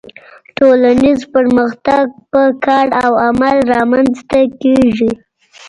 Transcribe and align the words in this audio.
ټولنیز 0.57 1.19
پرمختګ 1.33 2.05
په 2.31 2.43
کار 2.65 2.87
او 3.03 3.11
عمل 3.27 3.57
رامنځته 3.73 4.39
کیږي 4.61 5.11